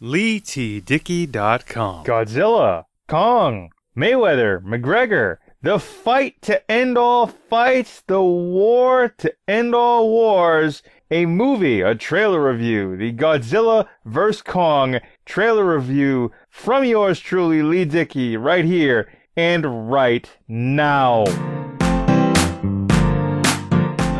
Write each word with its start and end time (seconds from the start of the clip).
LeeTDickey.com. 0.00 2.04
Godzilla, 2.04 2.84
Kong, 3.08 3.72
Mayweather, 3.96 4.62
McGregor, 4.62 5.38
the 5.60 5.80
fight 5.80 6.40
to 6.42 6.70
end 6.70 6.96
all 6.96 7.26
fights, 7.26 8.04
the 8.06 8.22
war 8.22 9.08
to 9.18 9.34
end 9.48 9.74
all 9.74 10.08
wars, 10.08 10.84
a 11.10 11.26
movie, 11.26 11.80
a 11.80 11.96
trailer 11.96 12.52
review, 12.52 12.96
the 12.96 13.12
Godzilla 13.12 13.88
vs. 14.04 14.42
Kong 14.42 15.00
trailer 15.26 15.76
review 15.76 16.30
from 16.48 16.84
yours 16.84 17.18
truly, 17.18 17.62
Lee 17.62 17.84
Dickey, 17.84 18.36
right 18.36 18.64
here 18.64 19.12
and 19.36 19.90
right 19.90 20.30
now. 20.46 21.24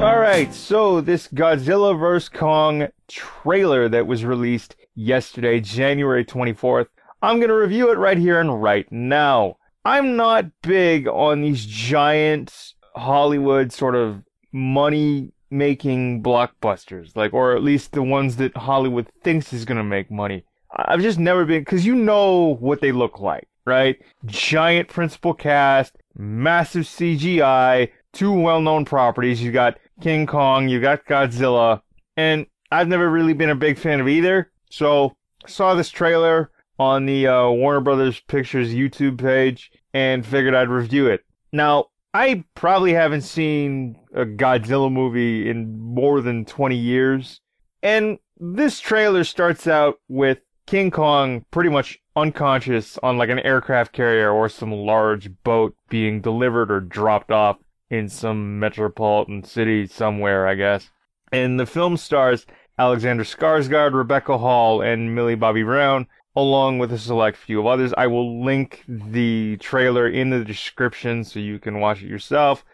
Alright, 0.01 0.55
so 0.55 1.01
this 1.01 1.29
Godzilla 1.29 1.97
vs. 1.97 2.31
Kong 2.31 2.89
trailer 3.07 3.89
that 3.89 4.09
was 4.09 4.25
released 4.25 4.75
yesterday, 4.99 5.61
January 5.61 6.25
24th, 6.25 6.89
I'm 7.23 7.37
going 7.37 7.49
to 7.49 7.55
review 7.55 7.91
it 7.91 7.99
right 7.99 8.19
here 8.19 8.41
and 8.41 8.61
right 8.61 8.91
now. 8.91 9.57
I'm 9.85 10.17
not 10.17 10.47
big 10.63 11.07
on 11.07 11.41
these 11.41 11.65
giant 11.65 12.75
Hollywood 12.97 13.73
sort 13.73 13.95
of 13.95 14.23
money 14.53 15.33
making 15.51 16.23
blockbusters, 16.23 17.17
like, 17.17 17.33
or 17.33 17.55
at 17.55 17.63
least 17.63 17.93
the 17.93 18.03
ones 18.03 18.37
that 18.37 18.57
Hollywood 18.57 19.09
thinks 19.23 19.53
is 19.53 19.65
going 19.65 19.79
to 19.79 19.85
make 19.85 20.11
money. 20.11 20.45
I've 20.77 21.01
just 21.01 21.19
never 21.19 21.45
been, 21.45 21.65
cause 21.65 21.85
you 21.85 21.95
know 21.95 22.57
what 22.61 22.81
they 22.81 22.93
look 22.93 23.21
like, 23.21 23.49
right? 23.65 23.97
Giant 24.27 24.89
principal 24.89 25.33
cast, 25.33 25.97
massive 26.17 26.85
CGI, 26.85 27.91
two 28.13 28.33
well 28.33 28.61
known 28.61 28.85
properties. 28.85 29.43
You've 29.43 29.55
got 29.55 29.79
King 30.03 30.27
Kong, 30.27 30.69
you've 30.69 30.83
got 30.83 31.07
Godzilla, 31.07 31.81
and 32.17 32.47
I've 32.71 32.89
never 32.89 33.09
really 33.09 33.33
been 33.33 33.51
a 33.51 33.55
big 33.55 33.79
fan 33.79 34.01
of 34.01 34.09
either. 34.09 34.51
So, 34.71 35.17
saw 35.47 35.75
this 35.75 35.91
trailer 35.91 36.51
on 36.79 37.07
the 37.07 37.27
uh, 37.27 37.49
Warner 37.51 37.81
Brothers 37.81 38.21
Pictures 38.21 38.75
YouTube 38.75 39.19
page 39.19 39.71
and 39.93 40.25
figured 40.25 40.55
I'd 40.55 40.69
review 40.69 41.07
it. 41.07 41.25
Now, 41.53 41.87
I 42.15 42.45
probably 42.55 42.95
haven't 42.95 43.23
seen 43.23 43.97
a 44.15 44.25
Godzilla 44.25 44.91
movie 44.91 45.49
in 45.49 45.79
more 45.79 46.21
than 46.21 46.45
20 46.45 46.77
years. 46.77 47.41
And 47.83 48.19
this 48.39 48.81
trailer 48.81 49.25
starts 49.25 49.67
out 49.67 50.01
with 50.09 50.39
King 50.67 50.91
Kong 50.91 51.45
pretty 51.51 51.71
much 51.71 51.99
unconscious 52.17 52.99
on 53.03 53.19
like 53.19 53.31
an 53.31 53.39
aircraft 53.39 53.93
carrier 53.93 54.31
or 54.31 54.49
some 54.49 54.73
large 54.73 55.31
boat 55.43 55.75
being 55.89 56.21
delivered 56.21 56.71
or 56.71 56.81
dropped 56.81 57.31
off 57.31 57.59
in 57.91 58.09
some 58.09 58.59
metropolitan 58.59 59.45
city 59.45 59.87
somewhere, 59.87 60.47
I 60.47 60.55
guess. 60.55 60.91
And 61.33 61.59
the 61.59 61.67
film 61.67 61.97
stars 61.97 62.47
Alexander 62.79 63.25
Skarsgård, 63.25 63.93
Rebecca 63.93 64.39
Hall, 64.39 64.81
and 64.81 65.15
Millie 65.15 65.35
Bobby 65.35 65.63
Brown, 65.63 66.07
along 66.37 66.79
with 66.79 66.93
a 66.93 66.99
select 66.99 67.37
few 67.37 67.59
of 67.59 67.67
others. 67.67 67.93
I 67.97 68.07
will 68.07 68.45
link 68.45 68.85
the 68.87 69.57
trailer 69.59 70.09
in 70.09 70.31
the 70.31 70.45
description 70.45 71.25
so 71.25 71.41
you 71.41 71.59
can 71.59 71.81
watch 71.81 72.03
it 72.03 72.09
yourself, 72.09 72.65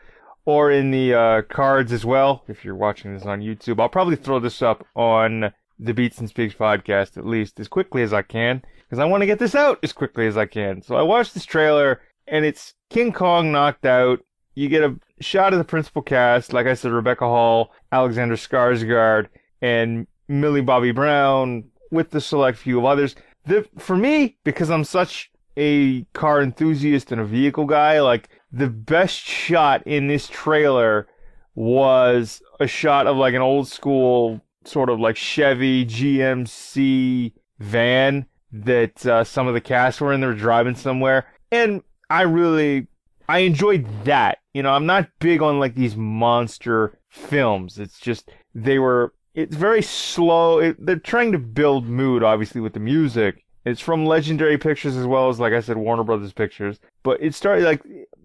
or 0.44 0.70
in 0.70 0.90
the 0.90 1.14
uh, 1.14 1.42
cards 1.42 1.92
as 1.92 2.04
well 2.04 2.44
if 2.48 2.64
you're 2.64 2.74
watching 2.74 3.14
this 3.14 3.24
on 3.24 3.40
YouTube. 3.40 3.80
I'll 3.80 3.88
probably 3.88 4.16
throw 4.16 4.38
this 4.38 4.60
up 4.60 4.86
on 4.94 5.52
the 5.78 5.94
Beats 5.94 6.18
and 6.18 6.28
Speaks 6.28 6.54
podcast 6.54 7.16
at 7.16 7.26
least 7.26 7.58
as 7.58 7.68
quickly 7.68 8.02
as 8.02 8.12
I 8.12 8.22
can 8.22 8.62
because 8.84 8.98
I 8.98 9.06
want 9.06 9.22
to 9.22 9.26
get 9.26 9.38
this 9.38 9.54
out 9.54 9.78
as 9.82 9.92
quickly 9.92 10.26
as 10.26 10.36
I 10.36 10.46
can. 10.46 10.82
So 10.82 10.94
I 10.94 11.02
watched 11.02 11.34
this 11.34 11.44
trailer 11.44 12.00
and 12.28 12.44
it's 12.44 12.74
King 12.90 13.12
Kong 13.12 13.50
knocked 13.50 13.84
out. 13.86 14.20
You 14.54 14.68
get 14.68 14.84
a 14.84 14.96
shot 15.20 15.52
of 15.52 15.58
the 15.58 15.64
principal 15.64 16.02
cast, 16.02 16.52
like 16.52 16.66
I 16.66 16.74
said, 16.74 16.92
Rebecca 16.92 17.24
Hall, 17.24 17.72
Alexander 17.90 18.36
Skarsgård, 18.36 19.28
and 19.64 20.06
Millie 20.28 20.60
Bobby 20.60 20.92
Brown 20.92 21.64
with 21.90 22.10
the 22.10 22.20
select 22.20 22.58
few 22.58 22.78
of 22.78 22.84
others. 22.84 23.16
The, 23.46 23.66
for 23.78 23.96
me, 23.96 24.36
because 24.44 24.70
I'm 24.70 24.84
such 24.84 25.30
a 25.56 26.02
car 26.12 26.42
enthusiast 26.42 27.10
and 27.10 27.20
a 27.20 27.24
vehicle 27.24 27.64
guy, 27.64 28.00
like 28.00 28.28
the 28.52 28.68
best 28.68 29.16
shot 29.16 29.82
in 29.86 30.06
this 30.06 30.28
trailer 30.28 31.08
was 31.54 32.42
a 32.60 32.66
shot 32.66 33.06
of 33.06 33.16
like 33.16 33.32
an 33.32 33.40
old 33.40 33.66
school 33.66 34.42
sort 34.66 34.90
of 34.90 35.00
like 35.00 35.16
Chevy 35.16 35.86
GMC 35.86 37.32
van 37.58 38.26
that 38.52 39.06
uh, 39.06 39.24
some 39.24 39.46
of 39.46 39.54
the 39.54 39.62
cast 39.62 40.00
were 40.00 40.12
in. 40.12 40.20
They 40.20 40.26
were 40.26 40.34
driving 40.34 40.74
somewhere, 40.74 41.26
and 41.50 41.82
I 42.10 42.22
really 42.22 42.88
I 43.30 43.38
enjoyed 43.38 43.86
that. 44.04 44.38
You 44.52 44.62
know, 44.62 44.72
I'm 44.72 44.86
not 44.86 45.08
big 45.20 45.40
on 45.40 45.58
like 45.58 45.74
these 45.74 45.96
monster 45.96 46.98
films. 47.08 47.78
It's 47.78 47.98
just 47.98 48.30
they 48.54 48.78
were 48.78 49.14
it's 49.34 49.56
very 49.56 49.82
slow. 49.82 50.58
It, 50.58 50.84
they're 50.84 50.96
trying 50.96 51.32
to 51.32 51.38
build 51.38 51.86
mood, 51.86 52.22
obviously, 52.22 52.60
with 52.60 52.72
the 52.72 52.80
music. 52.80 53.44
It's 53.64 53.80
from 53.80 54.06
Legendary 54.06 54.58
Pictures 54.58 54.96
as 54.96 55.06
well 55.06 55.28
as, 55.28 55.40
like 55.40 55.52
I 55.52 55.60
said, 55.60 55.76
Warner 55.76 56.04
Brothers 56.04 56.32
Pictures. 56.32 56.78
But 57.02 57.22
it 57.22 57.34
started 57.34 57.64
like 57.64 57.82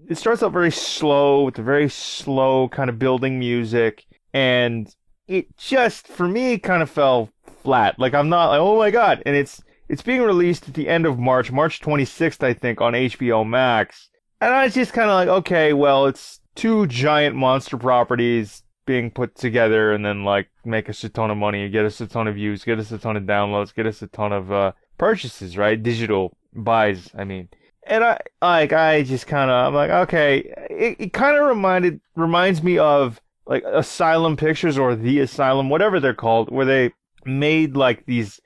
it 0.07 0.17
starts 0.17 0.43
out 0.43 0.51
very 0.51 0.71
slow 0.71 1.43
with 1.43 1.57
a 1.59 1.63
very 1.63 1.89
slow 1.89 2.67
kind 2.69 2.89
of 2.89 2.99
building 2.99 3.39
music, 3.39 4.05
and 4.33 4.93
it 5.27 5.55
just 5.57 6.07
for 6.07 6.27
me 6.27 6.57
kind 6.57 6.83
of 6.83 6.89
fell 6.89 7.29
flat. 7.63 7.97
Like 7.97 8.13
I'm 8.13 8.29
not 8.29 8.49
like, 8.49 8.59
oh 8.59 8.77
my 8.77 8.91
god, 8.91 9.23
and 9.25 9.35
it's 9.35 9.61
it's 9.87 10.01
being 10.01 10.21
released 10.21 10.67
at 10.67 10.73
the 10.73 10.87
end 10.87 11.05
of 11.05 11.17
March, 11.17 11.51
March 11.51 11.81
26th, 11.81 12.43
I 12.43 12.53
think, 12.53 12.79
on 12.81 12.93
HBO 12.93 13.47
Max. 13.47 14.09
And 14.41 14.53
I 14.53 14.65
was 14.65 14.73
just 14.73 14.93
kind 14.93 15.09
of 15.09 15.15
like, 15.15 15.27
okay, 15.39 15.73
well, 15.73 16.05
it's 16.05 16.39
two 16.55 16.85
giant 16.87 17.35
monster 17.35 17.77
properties 17.77 18.63
being 18.89 19.11
put 19.11 19.35
together 19.35 19.93
and 19.93 20.03
then 20.03 20.23
like 20.23 20.49
make 20.65 20.89
us 20.89 21.03
a 21.03 21.09
ton 21.09 21.29
of 21.29 21.37
money, 21.37 21.69
get 21.69 21.85
us 21.85 22.01
a 22.01 22.07
ton 22.07 22.27
of 22.27 22.33
views, 22.33 22.63
get 22.63 22.79
us 22.79 22.91
a 22.91 22.97
ton 22.97 23.15
of 23.15 23.21
downloads, 23.21 23.71
get 23.71 23.85
us 23.85 24.01
a 24.01 24.07
ton 24.07 24.33
of 24.33 24.51
uh, 24.51 24.71
purchases, 24.97 25.55
right? 25.55 25.83
Digital 25.83 26.35
buys, 26.55 27.11
I 27.15 27.23
mean. 27.23 27.49
And 27.85 28.03
I 28.03 28.19
like 28.41 28.73
I 28.73 29.03
just 29.03 29.27
kind 29.27 29.51
of 29.51 29.67
I'm 29.67 29.75
like 29.75 29.91
okay, 30.07 30.39
it, 30.71 30.95
it 30.99 31.13
kind 31.13 31.37
of 31.37 31.47
reminded 31.47 32.01
reminds 32.15 32.63
me 32.63 32.79
of 32.79 33.21
like 33.45 33.63
Asylum 33.63 34.35
Pictures 34.35 34.75
or 34.75 34.95
The 34.95 35.19
Asylum, 35.19 35.69
whatever 35.69 35.99
they're 35.99 36.15
called, 36.15 36.51
where 36.51 36.65
they 36.65 36.91
made 37.25 37.77
like 37.77 38.07
these 38.07 38.39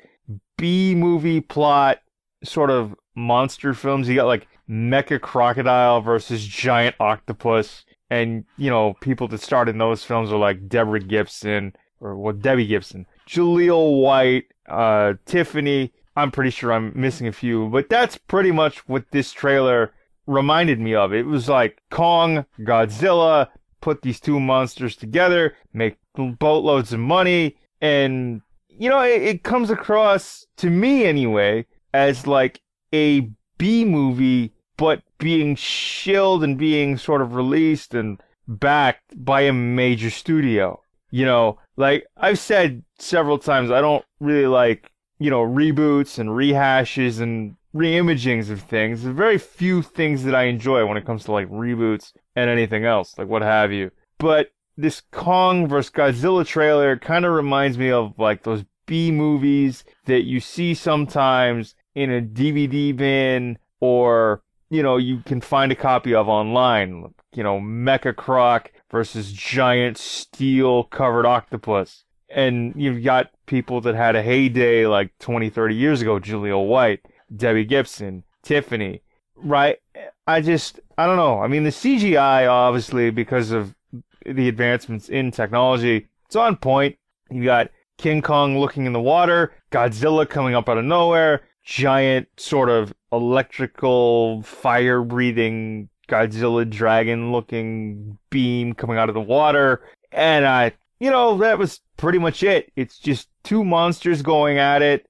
B 0.57 0.93
movie 0.93 1.39
plot 1.39 1.99
sort 2.43 2.69
of 2.69 2.95
monster 3.15 3.73
films. 3.73 4.09
You 4.09 4.15
got 4.15 4.25
like 4.25 4.47
Mecha 4.69 5.21
Crocodile 5.21 6.01
versus 6.01 6.45
Giant 6.45 6.97
Octopus 6.99 7.85
and 8.13 8.45
you 8.57 8.69
know 8.69 8.93
people 9.01 9.27
that 9.27 9.41
starred 9.41 9.69
in 9.69 9.79
those 9.79 10.03
films 10.03 10.31
are 10.31 10.37
like 10.37 10.69
Deborah 10.69 10.99
Gibson 10.99 11.73
or 11.99 12.15
well 12.15 12.33
Debbie 12.33 12.67
Gibson, 12.67 13.07
Jaleel 13.27 14.01
White, 14.01 14.45
uh, 14.69 15.13
Tiffany. 15.25 15.91
I'm 16.15 16.29
pretty 16.29 16.51
sure 16.51 16.71
I'm 16.71 16.91
missing 16.95 17.27
a 17.27 17.31
few, 17.31 17.69
but 17.69 17.89
that's 17.89 18.17
pretty 18.17 18.51
much 18.51 18.87
what 18.87 19.05
this 19.11 19.31
trailer 19.31 19.93
reminded 20.27 20.79
me 20.79 20.93
of. 20.93 21.11
It 21.11 21.25
was 21.25 21.49
like 21.49 21.81
Kong, 21.89 22.45
Godzilla, 22.59 23.47
put 23.81 24.03
these 24.03 24.19
two 24.19 24.39
monsters 24.39 24.95
together, 24.95 25.55
make 25.73 25.97
boatloads 26.15 26.93
of 26.93 26.99
money, 26.99 27.57
and 27.81 28.41
you 28.69 28.91
know 28.91 29.01
it, 29.01 29.23
it 29.23 29.43
comes 29.43 29.71
across 29.71 30.45
to 30.57 30.69
me 30.69 31.05
anyway 31.05 31.65
as 31.95 32.27
like 32.27 32.61
a 32.93 33.31
B 33.57 33.85
movie 33.85 34.53
but 34.77 35.01
being 35.17 35.55
shilled 35.55 36.43
and 36.43 36.57
being 36.57 36.97
sort 36.97 37.21
of 37.21 37.35
released 37.35 37.93
and 37.93 38.21
backed 38.47 39.23
by 39.23 39.41
a 39.41 39.53
major 39.53 40.09
studio. 40.09 40.79
You 41.11 41.25
know, 41.25 41.59
like 41.77 42.05
I've 42.17 42.39
said 42.39 42.83
several 42.97 43.37
times, 43.37 43.71
I 43.71 43.81
don't 43.81 44.03
really 44.19 44.47
like, 44.47 44.91
you 45.19 45.29
know, 45.29 45.41
reboots 45.41 46.17
and 46.17 46.29
rehashes 46.29 47.21
and 47.21 47.55
reimagings 47.75 48.49
of 48.49 48.61
things. 48.61 49.03
There's 49.03 49.15
very 49.15 49.37
few 49.37 49.81
things 49.81 50.23
that 50.23 50.35
I 50.35 50.43
enjoy 50.43 50.85
when 50.85 50.97
it 50.97 51.05
comes 51.05 51.23
to 51.25 51.31
like 51.31 51.49
reboots 51.49 52.13
and 52.35 52.49
anything 52.49 52.85
else, 52.85 53.17
like 53.17 53.27
what 53.27 53.41
have 53.41 53.71
you. 53.71 53.91
But 54.17 54.51
this 54.77 55.01
Kong 55.11 55.67
vs. 55.67 55.91
Godzilla 55.91 56.45
trailer 56.45 56.97
kind 56.97 57.25
of 57.25 57.33
reminds 57.33 57.77
me 57.77 57.91
of 57.91 58.17
like 58.17 58.43
those 58.43 58.63
B 58.85 59.11
movies 59.11 59.83
that 60.05 60.23
you 60.23 60.39
see 60.39 60.73
sometimes 60.73 61.75
in 61.95 62.11
a 62.11 62.21
DVD 62.21 62.95
bin 62.95 63.57
or 63.79 64.41
you 64.73 64.81
know, 64.81 64.97
you 64.97 65.19
can 65.19 65.39
find 65.39 65.71
a 65.71 65.75
copy 65.75 66.15
of 66.15 66.27
online. 66.27 67.13
You 67.35 67.43
know, 67.43 67.59
Mecha 67.59 68.15
Croc 68.15 68.71
versus 68.89 69.31
giant 69.31 69.99
steel 69.99 70.85
covered 70.85 71.27
octopus. 71.27 72.05
And 72.27 72.73
you've 72.75 73.03
got 73.03 73.29
people 73.45 73.81
that 73.81 73.93
had 73.93 74.15
a 74.15 74.23
heyday 74.23 74.87
like 74.87 75.11
20, 75.19 75.51
30 75.51 75.75
years 75.75 76.01
ago, 76.01 76.19
Jaleel 76.19 76.67
White, 76.67 77.01
Debbie 77.35 77.65
Gibson, 77.65 78.23
Tiffany, 78.41 79.03
right? 79.35 79.77
I 80.25 80.41
just, 80.41 80.79
I 80.97 81.05
don't 81.05 81.17
know. 81.17 81.39
I 81.39 81.47
mean, 81.47 81.63
the 81.63 81.69
CGI, 81.69 82.49
obviously, 82.49 83.11
because 83.11 83.51
of 83.51 83.75
the 84.25 84.47
advancements 84.47 85.07
in 85.07 85.29
technology, 85.29 86.07
it's 86.25 86.35
on 86.35 86.55
point. 86.55 86.97
You 87.29 87.43
got 87.43 87.69
King 87.99 88.23
Kong 88.23 88.57
looking 88.57 88.87
in 88.87 88.93
the 88.93 88.99
water, 88.99 89.53
Godzilla 89.71 90.27
coming 90.27 90.55
up 90.55 90.67
out 90.67 90.79
of 90.79 90.85
nowhere, 90.85 91.43
giant 91.63 92.27
sort 92.37 92.69
of 92.69 92.93
electrical 93.11 94.41
fire 94.43 95.01
breathing 95.01 95.89
Godzilla 96.07 96.69
dragon 96.69 97.31
looking 97.31 98.17
beam 98.29 98.73
coming 98.73 98.97
out 98.97 99.09
of 99.09 99.15
the 99.15 99.21
water. 99.21 99.81
And 100.11 100.45
I, 100.45 100.73
you 100.99 101.09
know, 101.09 101.37
that 101.37 101.57
was 101.57 101.79
pretty 101.97 102.19
much 102.19 102.43
it. 102.43 102.71
It's 102.75 102.99
just 102.99 103.29
two 103.43 103.63
monsters 103.63 104.21
going 104.21 104.57
at 104.57 104.81
it, 104.81 105.07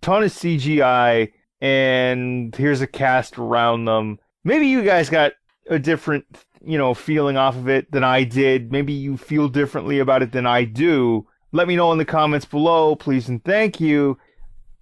ton 0.00 0.22
of 0.22 0.32
CGI, 0.32 1.32
and 1.60 2.54
here's 2.54 2.80
a 2.80 2.86
cast 2.86 3.38
around 3.38 3.84
them. 3.84 4.18
Maybe 4.42 4.66
you 4.66 4.82
guys 4.82 5.08
got 5.08 5.32
a 5.70 5.78
different, 5.78 6.24
you 6.64 6.78
know, 6.78 6.94
feeling 6.94 7.36
off 7.36 7.56
of 7.56 7.68
it 7.68 7.90
than 7.92 8.04
I 8.04 8.24
did. 8.24 8.72
Maybe 8.72 8.92
you 8.92 9.16
feel 9.16 9.48
differently 9.48 9.98
about 9.98 10.22
it 10.22 10.32
than 10.32 10.46
I 10.46 10.64
do. 10.64 11.26
Let 11.52 11.68
me 11.68 11.76
know 11.76 11.92
in 11.92 11.98
the 11.98 12.04
comments 12.04 12.44
below, 12.44 12.96
please 12.96 13.28
and 13.28 13.42
thank 13.44 13.80
you. 13.80 14.18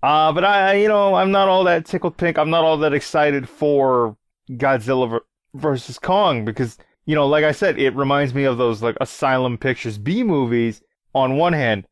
Uh, 0.03 0.33
but 0.33 0.45
I, 0.45 0.75
you 0.75 0.89
know, 0.89 1.15
I'm 1.15 1.31
not 1.31 1.49
all 1.49 1.65
that 1.65 1.87
tickled 1.87 2.17
pink. 2.17 2.39
I'm 2.39 2.51
not 2.51 2.65
all 2.65 2.77
that 2.79 2.93
excited 2.93 3.49
for 3.49 4.17
Godzilla 4.51 5.21
versus 5.55 5.99
Kong 5.99 6.45
because, 6.45 6.77
you 7.07 7.15
know, 7.15 7.27
like 7.27 7.45
I 7.45 7.53
said, 7.53 7.79
it 7.79 7.95
reminds 7.95 8.35
me 8.35 8.45
of 8.45 8.59
those 8.59 8.83
like 8.83 8.97
Asylum 9.01 9.59
Pictures 9.59 9.99
B 9.99 10.23
movies 10.23 10.83
on 11.15 11.37
one 11.37 11.53
hand. 11.53 11.87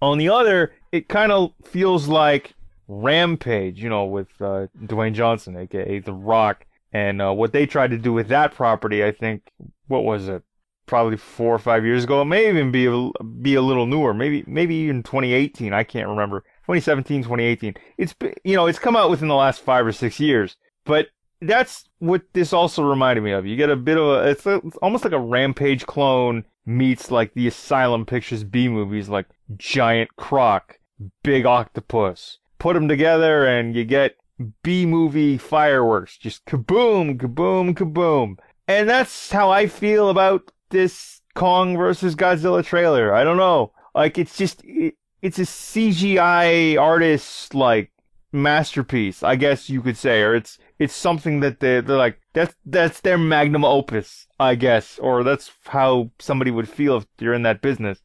On 0.00 0.18
the 0.18 0.28
other, 0.28 0.74
it 0.92 1.08
kind 1.08 1.32
of 1.32 1.52
feels 1.64 2.06
like 2.06 2.54
Rampage, 2.88 3.82
you 3.82 3.88
know, 3.88 4.04
with 4.04 4.28
uh, 4.40 4.68
Dwayne 4.84 5.14
Johnson, 5.14 5.56
aka 5.56 5.98
The 5.98 6.12
Rock, 6.12 6.66
and 6.92 7.20
uh, 7.20 7.32
what 7.32 7.52
they 7.52 7.66
tried 7.66 7.90
to 7.90 7.98
do 7.98 8.12
with 8.12 8.28
that 8.28 8.54
property. 8.54 9.04
I 9.04 9.10
think 9.10 9.42
what 9.88 10.04
was 10.04 10.28
it? 10.28 10.42
Probably 10.86 11.16
four 11.16 11.52
or 11.52 11.58
five 11.58 11.84
years 11.84 12.04
ago. 12.04 12.22
It 12.22 12.26
may 12.26 12.48
even 12.48 12.70
be 12.70 12.86
a, 12.86 13.24
be 13.24 13.56
a 13.56 13.62
little 13.62 13.86
newer. 13.86 14.14
Maybe 14.14 14.44
maybe 14.46 14.76
even 14.76 15.02
2018. 15.02 15.72
I 15.72 15.82
can't 15.82 16.08
remember. 16.08 16.44
2017, 16.66 17.22
2018. 17.22 17.74
It's 17.96 18.14
you 18.44 18.56
know 18.56 18.66
it's 18.66 18.78
come 18.78 18.96
out 18.96 19.10
within 19.10 19.28
the 19.28 19.34
last 19.34 19.60
five 19.60 19.86
or 19.86 19.92
six 19.92 20.18
years. 20.18 20.56
But 20.84 21.08
that's 21.40 21.84
what 21.98 22.22
this 22.32 22.52
also 22.52 22.82
reminded 22.82 23.22
me 23.22 23.32
of. 23.32 23.46
You 23.46 23.56
get 23.56 23.70
a 23.70 23.76
bit 23.76 23.98
of 23.98 24.04
a 24.04 24.30
it's, 24.30 24.46
a, 24.46 24.56
it's 24.56 24.76
almost 24.78 25.04
like 25.04 25.12
a 25.12 25.20
Rampage 25.20 25.86
clone 25.86 26.44
meets 26.64 27.10
like 27.10 27.34
the 27.34 27.46
Asylum 27.46 28.04
Pictures 28.04 28.42
B 28.42 28.68
movies, 28.68 29.08
like 29.08 29.26
Giant 29.56 30.14
Croc, 30.16 30.78
Big 31.22 31.46
Octopus. 31.46 32.38
Put 32.58 32.74
them 32.74 32.88
together 32.88 33.46
and 33.46 33.76
you 33.76 33.84
get 33.84 34.16
B 34.62 34.86
movie 34.86 35.38
fireworks. 35.38 36.18
Just 36.18 36.44
kaboom, 36.46 37.18
kaboom, 37.18 37.74
kaboom. 37.74 38.36
And 38.66 38.88
that's 38.88 39.30
how 39.30 39.50
I 39.50 39.68
feel 39.68 40.08
about 40.08 40.50
this 40.70 41.20
Kong 41.34 41.76
versus 41.76 42.16
Godzilla 42.16 42.64
trailer. 42.64 43.14
I 43.14 43.22
don't 43.22 43.36
know. 43.36 43.72
Like 43.94 44.18
it's 44.18 44.36
just 44.36 44.62
it, 44.64 44.94
it's 45.26 45.40
a 45.40 45.42
CGI 45.42 46.80
artist 46.80 47.52
like 47.52 47.90
masterpiece, 48.32 49.24
I 49.24 49.34
guess 49.34 49.68
you 49.68 49.82
could 49.82 49.96
say, 49.96 50.22
or 50.22 50.36
it's 50.36 50.56
it's 50.78 50.94
something 50.94 51.40
that 51.40 51.58
they 51.58 51.80
they're 51.80 51.96
like 51.96 52.20
that's 52.32 52.54
that's 52.64 53.00
their 53.00 53.18
magnum 53.18 53.64
opus, 53.64 54.28
I 54.38 54.54
guess, 54.54 55.00
or 55.00 55.24
that's 55.24 55.50
how 55.64 56.12
somebody 56.20 56.52
would 56.52 56.68
feel 56.68 56.98
if 56.98 57.06
you're 57.18 57.34
in 57.34 57.42
that 57.42 57.60
business. 57.60 58.02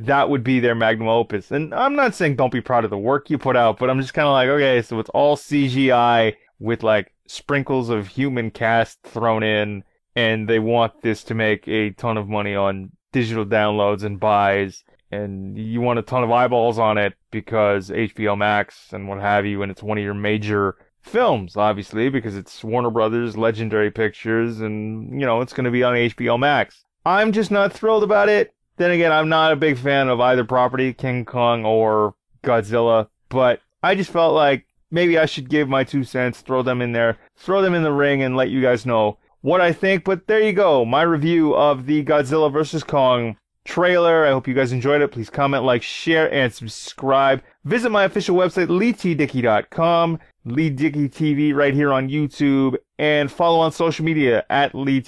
That 0.00 0.28
would 0.30 0.42
be 0.42 0.58
their 0.58 0.74
magnum 0.74 1.06
opus. 1.06 1.52
And 1.52 1.72
I'm 1.72 1.94
not 1.94 2.16
saying 2.16 2.34
don't 2.34 2.52
be 2.52 2.60
proud 2.60 2.82
of 2.82 2.90
the 2.90 2.98
work 2.98 3.30
you 3.30 3.38
put 3.38 3.56
out, 3.56 3.78
but 3.78 3.88
I'm 3.88 4.00
just 4.00 4.14
kind 4.14 4.26
of 4.26 4.32
like, 4.32 4.48
okay, 4.48 4.82
so 4.82 4.98
it's 4.98 5.10
all 5.10 5.36
CGI 5.36 6.34
with 6.58 6.82
like 6.82 7.14
sprinkles 7.28 7.88
of 7.88 8.08
human 8.08 8.50
cast 8.50 9.00
thrown 9.04 9.44
in, 9.44 9.84
and 10.16 10.48
they 10.48 10.58
want 10.58 11.02
this 11.02 11.22
to 11.24 11.34
make 11.34 11.68
a 11.68 11.90
ton 11.90 12.16
of 12.16 12.28
money 12.28 12.56
on 12.56 12.90
digital 13.12 13.46
downloads 13.46 14.02
and 14.02 14.18
buys 14.18 14.82
and 15.10 15.58
you 15.58 15.80
want 15.80 15.98
a 15.98 16.02
ton 16.02 16.24
of 16.24 16.30
eyeballs 16.30 16.78
on 16.78 16.98
it 16.98 17.14
because 17.30 17.90
HBO 17.90 18.36
Max 18.36 18.92
and 18.92 19.08
what 19.08 19.20
have 19.20 19.46
you, 19.46 19.62
and 19.62 19.70
it's 19.70 19.82
one 19.82 19.98
of 19.98 20.04
your 20.04 20.14
major 20.14 20.76
films, 21.02 21.56
obviously, 21.56 22.08
because 22.08 22.36
it's 22.36 22.64
Warner 22.64 22.90
Brothers, 22.90 23.36
Legendary 23.36 23.90
Pictures, 23.90 24.60
and 24.60 25.20
you 25.20 25.26
know 25.26 25.40
it's 25.40 25.52
going 25.52 25.64
to 25.64 25.70
be 25.70 25.82
on 25.82 25.94
HBO 25.94 26.38
Max. 26.38 26.84
I'm 27.04 27.32
just 27.32 27.50
not 27.50 27.72
thrilled 27.72 28.02
about 28.02 28.28
it. 28.28 28.54
Then 28.76 28.90
again, 28.90 29.12
I'm 29.12 29.28
not 29.28 29.52
a 29.52 29.56
big 29.56 29.78
fan 29.78 30.08
of 30.08 30.20
either 30.20 30.44
property, 30.44 30.92
King 30.92 31.24
Kong 31.24 31.64
or 31.64 32.14
Godzilla, 32.42 33.08
but 33.28 33.60
I 33.82 33.94
just 33.94 34.10
felt 34.10 34.34
like 34.34 34.66
maybe 34.90 35.18
I 35.18 35.26
should 35.26 35.48
give 35.48 35.68
my 35.68 35.84
two 35.84 36.02
cents, 36.02 36.40
throw 36.40 36.62
them 36.62 36.80
in 36.82 36.92
there, 36.92 37.18
throw 37.36 37.62
them 37.62 37.74
in 37.74 37.82
the 37.82 37.92
ring, 37.92 38.22
and 38.22 38.36
let 38.36 38.50
you 38.50 38.60
guys 38.60 38.86
know 38.86 39.18
what 39.42 39.60
I 39.60 39.72
think. 39.72 40.04
But 40.04 40.26
there 40.26 40.40
you 40.40 40.52
go, 40.52 40.84
my 40.84 41.02
review 41.02 41.54
of 41.54 41.86
the 41.86 42.02
Godzilla 42.04 42.50
vs. 42.52 42.82
Kong 42.82 43.36
trailer. 43.64 44.26
I 44.26 44.30
hope 44.30 44.46
you 44.46 44.54
guys 44.54 44.72
enjoyed 44.72 45.02
it. 45.02 45.12
Please 45.12 45.30
comment, 45.30 45.64
like, 45.64 45.82
share, 45.82 46.32
and 46.32 46.52
subscribe. 46.52 47.42
Visit 47.64 47.90
my 47.90 48.04
official 48.04 48.36
website, 48.36 48.68
LeeTDickey.com, 48.68 50.18
Lee 50.44 50.70
TV 50.70 51.54
right 51.54 51.74
here 51.74 51.92
on 51.92 52.08
YouTube, 52.08 52.76
and 52.98 53.32
follow 53.32 53.60
on 53.60 53.72
social 53.72 54.04
media 54.04 54.44
at 54.50 54.74
Lee. 54.74 55.02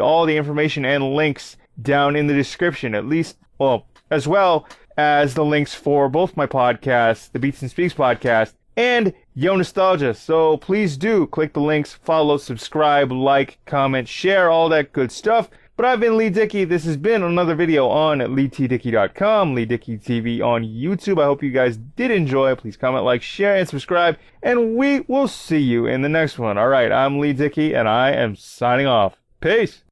All 0.00 0.26
the 0.26 0.36
information 0.36 0.84
and 0.84 1.14
links 1.14 1.56
down 1.80 2.16
in 2.16 2.26
the 2.26 2.34
description, 2.34 2.94
at 2.94 3.06
least, 3.06 3.38
well, 3.58 3.86
as 4.10 4.28
well 4.28 4.68
as 4.98 5.32
the 5.32 5.44
links 5.44 5.74
for 5.74 6.10
both 6.10 6.36
my 6.36 6.46
podcasts, 6.46 7.32
the 7.32 7.38
Beats 7.38 7.62
and 7.62 7.70
Speaks 7.70 7.94
podcast, 7.94 8.52
and 8.76 9.14
Yo 9.34 9.56
Nostalgia. 9.56 10.12
So 10.12 10.58
please 10.58 10.98
do 10.98 11.26
click 11.26 11.54
the 11.54 11.60
links, 11.60 11.94
follow, 11.94 12.36
subscribe, 12.36 13.10
like, 13.10 13.58
comment, 13.64 14.06
share, 14.06 14.50
all 14.50 14.68
that 14.68 14.92
good 14.92 15.10
stuff. 15.10 15.48
But 15.76 15.86
I've 15.86 16.00
been 16.00 16.18
Lee 16.18 16.28
Dickey. 16.28 16.64
This 16.64 16.84
has 16.84 16.98
been 16.98 17.22
another 17.22 17.54
video 17.54 17.88
on 17.88 18.18
LeeTDickey.com, 18.18 19.54
Lee 19.54 19.64
Dickey 19.64 19.96
TV 19.96 20.42
on 20.42 20.62
YouTube. 20.62 21.18
I 21.20 21.24
hope 21.24 21.42
you 21.42 21.50
guys 21.50 21.78
did 21.78 22.10
enjoy. 22.10 22.54
Please 22.54 22.76
comment, 22.76 23.04
like, 23.04 23.22
share, 23.22 23.56
and 23.56 23.66
subscribe. 23.66 24.18
And 24.42 24.76
we 24.76 25.00
will 25.00 25.28
see 25.28 25.60
you 25.60 25.86
in 25.86 26.02
the 26.02 26.10
next 26.10 26.38
one. 26.38 26.58
All 26.58 26.68
right, 26.68 26.92
I'm 26.92 27.18
Lee 27.18 27.32
Dickey, 27.32 27.74
and 27.74 27.88
I 27.88 28.10
am 28.10 28.36
signing 28.36 28.86
off. 28.86 29.16
Peace. 29.40 29.82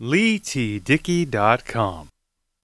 LeeTDickey.com 0.00 2.08